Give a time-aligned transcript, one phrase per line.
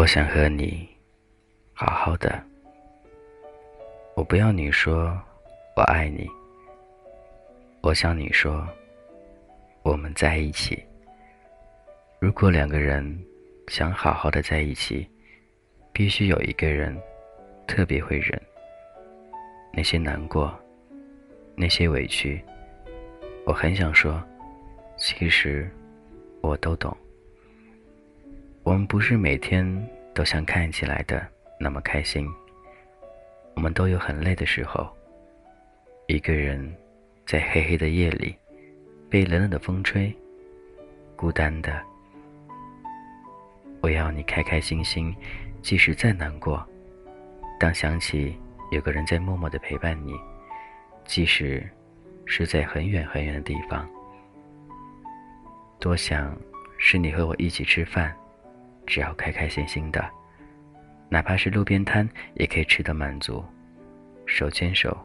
[0.00, 0.88] 我想和你
[1.74, 2.42] 好好的。
[4.14, 5.14] 我不要你说
[5.76, 6.26] 我爱你，
[7.82, 8.66] 我想你说
[9.82, 10.82] 我们在一起。
[12.18, 13.22] 如果两个人
[13.68, 15.06] 想好好的在一起，
[15.92, 16.98] 必须有一个人
[17.66, 18.40] 特别会忍。
[19.70, 20.58] 那些难过，
[21.54, 22.42] 那些委屈，
[23.44, 24.18] 我很想说，
[24.96, 25.70] 其实
[26.40, 26.96] 我都懂。
[28.62, 29.64] 我们不是每天
[30.20, 31.26] 都像看起来的
[31.58, 32.28] 那么开心，
[33.54, 34.86] 我们都有很累的时候。
[36.08, 36.76] 一个人
[37.24, 38.36] 在黑黑的夜里，
[39.08, 40.14] 被冷冷的风吹，
[41.16, 41.82] 孤单的。
[43.80, 45.16] 我要你开开心心，
[45.62, 46.62] 即使再难过，
[47.58, 48.38] 当想起
[48.72, 50.12] 有个人在默默的陪伴你，
[51.06, 51.66] 即使
[52.26, 53.88] 是在很远很远的地方。
[55.78, 56.36] 多想
[56.76, 58.14] 是你和我一起吃饭，
[58.90, 60.04] 只要开开心心的，
[61.08, 63.44] 哪怕是路边摊也可以吃得满足，
[64.26, 64.98] 手牵手，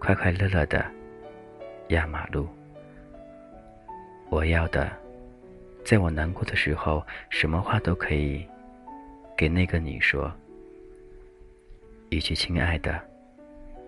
[0.00, 0.84] 快快乐乐的
[1.90, 2.48] 压马路。
[4.28, 4.90] 我要的。
[5.84, 8.44] 在我难过的时候，什么话都可以
[9.36, 10.28] 给那个你说。
[12.08, 13.00] 一句“亲爱的，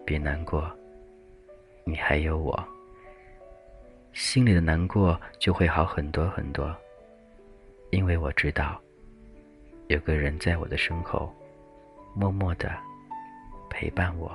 [0.06, 0.70] 别难过，
[1.82, 2.56] 你还有我”，
[4.14, 6.72] 心里的难过就会好很多很多。
[7.90, 8.80] 因为我知道，
[9.88, 11.34] 有个人在我的身后，
[12.14, 12.70] 默默的
[13.70, 14.30] 陪伴我。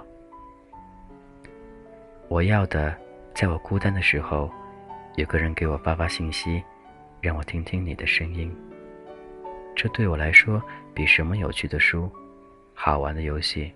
[2.28, 2.96] 我要的，
[3.36, 4.52] 在我孤单的时候，
[5.16, 6.62] 有个人给我发发信息。
[7.22, 8.54] 让我听听你的声音，
[9.78, 10.62] 这对我来说
[10.94, 12.12] 比什么有趣的书、
[12.74, 13.72] 好玩的游戏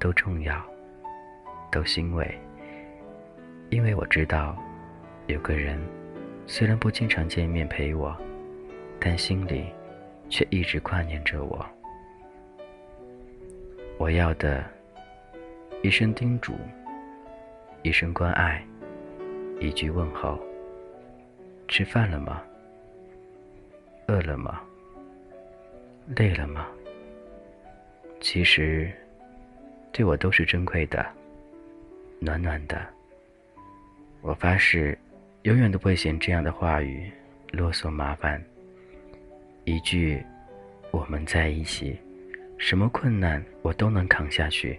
[0.00, 0.60] 都重要，
[1.70, 2.26] 都欣慰。
[3.70, 4.56] 因为我知道，
[5.28, 5.80] 有个人
[6.48, 8.16] 虽然不经常见面陪我，
[8.98, 9.66] 但心里
[10.28, 11.64] 却一直挂念着我。
[13.98, 14.64] 我要的，
[15.82, 16.54] 一声叮嘱，
[17.82, 18.64] 一声关爱，
[19.60, 20.38] 一句问候。
[21.68, 22.42] 吃饭了吗？
[24.06, 24.60] 饿了吗？
[26.14, 26.68] 累了吗？
[28.20, 28.92] 其实，
[29.92, 31.04] 对我都是珍贵的，
[32.20, 32.86] 暖暖的。
[34.20, 34.96] 我发誓，
[35.42, 37.10] 永远都不会嫌这样的话语
[37.50, 38.42] 啰嗦麻烦。
[39.68, 40.24] 一句
[40.92, 41.98] “我们在一起”，
[42.56, 44.78] 什么困难我都能扛下去。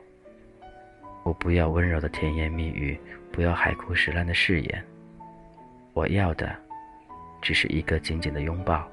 [1.23, 2.97] 我不要温柔的甜言蜜语，
[3.29, 4.83] 不要海枯石烂的誓言。
[5.91, 6.55] 我要的，
[7.41, 8.87] 只是一个紧紧的拥抱。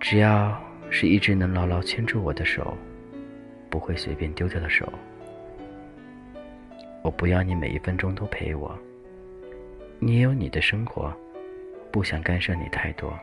[0.00, 0.58] 只要
[0.88, 2.74] 是一只能牢牢牵住我的手，
[3.68, 4.90] 不会随便丢掉的手。
[7.02, 8.74] 我不要你每一分钟都陪我，
[9.98, 11.14] 你也有你的生活，
[11.92, 13.14] 不想干涉你太多。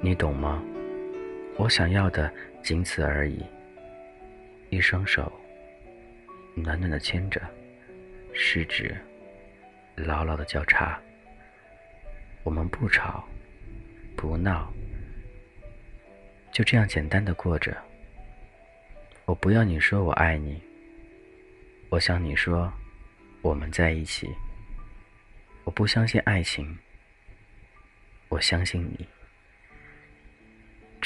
[0.00, 0.62] 你懂吗？
[1.56, 2.32] 我想要的
[2.62, 3.44] 仅此而已。
[4.70, 5.30] 一双手，
[6.54, 7.40] 暖暖的牵着，
[8.32, 8.96] 食指
[9.96, 11.00] 牢牢的交叉。
[12.44, 13.26] 我们不吵，
[14.16, 14.72] 不闹。
[16.52, 17.76] 就这样简单的过着。
[19.24, 20.62] 我不要你说我爱你，
[21.90, 22.72] 我想你说
[23.42, 24.28] 我们在一起。
[25.64, 26.78] 我不相信爱情，
[28.28, 29.06] 我相信你。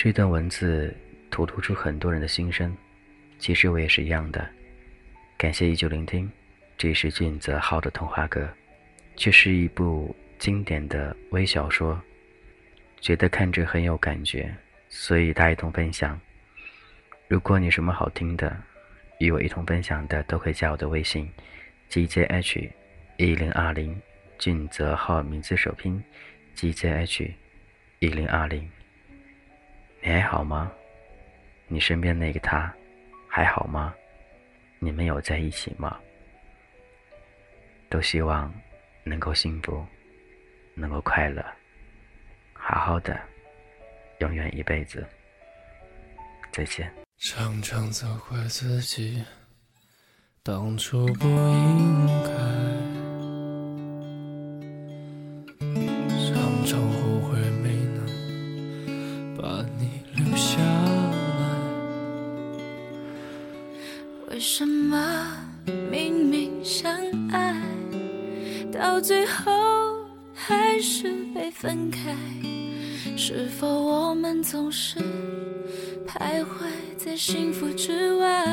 [0.03, 0.93] 这段文字
[1.31, 2.77] 吐露出很多人的心声，
[3.39, 4.45] 其实我也是一样的。
[5.39, 6.29] 感谢依旧聆听，
[6.77, 8.53] 这是俊泽浩的童话歌，
[9.15, 11.97] 这是一部经典的微小说，
[13.01, 14.53] 觉得看着很有感觉。
[14.89, 16.21] 所以，大家一同分享。
[17.29, 18.61] 如果你什么好听的，
[19.21, 21.31] 与我一同分享的，都可以加我的微信
[21.89, 22.69] ：gzh
[23.19, 23.97] 一零二零，
[24.37, 26.03] 俊泽浩名字首拼
[26.57, 27.31] ：gzh
[28.01, 28.69] 一零二零。
[30.05, 30.71] 你还好吗？
[31.69, 32.75] 你身边那个他
[33.29, 33.95] 还好吗？
[34.81, 35.97] 你们有在一起吗？
[37.89, 38.53] 都希望
[39.05, 39.87] 能够幸福，
[40.75, 41.45] 能够快乐，
[42.53, 43.17] 好好的。
[44.19, 45.07] 永远一辈子，
[46.51, 46.93] 再见。
[47.19, 49.25] 常常责怪自己，
[50.43, 52.52] 当初不应该。
[64.43, 65.25] 为什么
[65.89, 66.93] 明明相
[67.31, 67.55] 爱，
[68.73, 69.53] 到最后
[70.35, 72.13] 还是被分开？
[73.17, 74.99] 是否我们总是
[76.05, 76.67] 徘徊
[76.97, 78.45] 在幸福之外？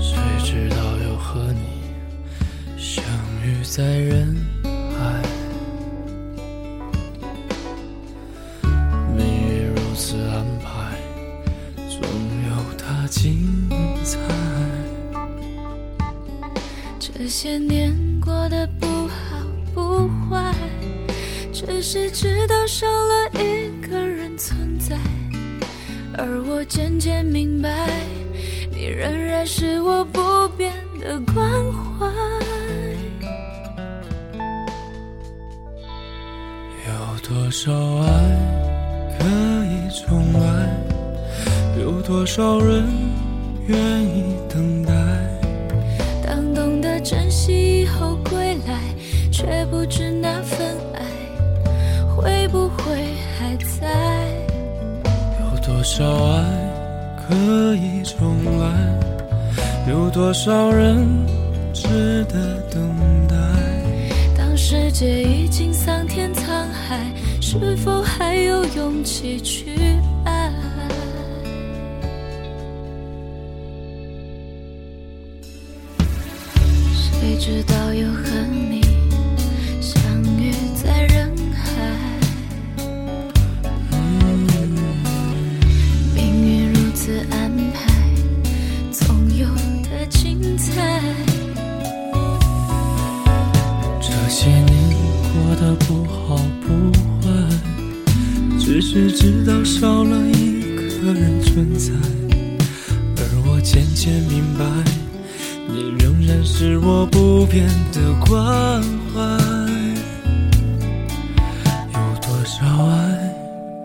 [0.00, 3.04] 谁知道又和你相
[3.44, 4.34] 遇在人
[4.98, 5.25] 海？
[17.38, 19.36] 些年过得不好
[19.74, 20.54] 不坏，
[21.52, 24.96] 只是知道少了一个人存在，
[26.16, 27.90] 而我渐渐明白，
[28.74, 32.06] 你仍然是我不变的关怀。
[36.86, 39.26] 有多少爱可
[39.66, 40.72] 以重来？
[41.78, 42.88] 有多少人
[43.66, 45.35] 愿意等待？
[49.46, 51.00] 却不知那份爱
[52.16, 54.28] 会不会还在。
[55.38, 56.42] 有多少爱
[57.28, 58.66] 可以重来？
[59.88, 61.06] 有多少人
[61.72, 62.92] 值得等
[63.28, 63.36] 待？
[64.36, 67.06] 当世界已经桑田沧海，
[67.40, 69.70] 是否还有勇气去
[70.24, 70.52] 爱？
[76.90, 78.24] 谁知道又和
[94.38, 94.66] 些年
[95.32, 96.92] 过得不好不
[97.22, 97.26] 坏，
[98.58, 100.60] 只是知道少了一
[101.00, 101.90] 个人存在，
[103.16, 104.66] 而我渐渐明白，
[105.66, 108.82] 你仍然是我不变的关
[109.14, 109.22] 怀。
[111.94, 112.94] 有多少爱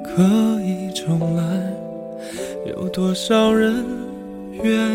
[0.04, 1.44] 可以重来？
[2.68, 3.86] 有多少人
[4.62, 4.91] 愿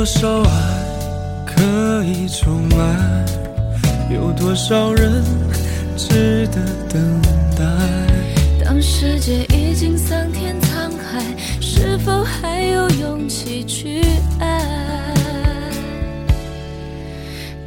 [0.00, 0.50] 多少爱
[1.44, 3.26] 可以重来？
[4.10, 5.22] 有多少人
[5.94, 7.20] 值得等
[7.54, 8.64] 待？
[8.64, 11.22] 当世界已经桑田沧海，
[11.60, 14.02] 是否还有勇气去
[14.38, 15.04] 爱？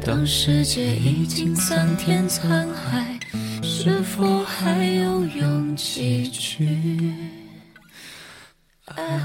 [0.04, 3.16] 当世界已经桑田沧海，
[3.62, 7.14] 是否还有勇气去
[8.86, 9.20] 爱？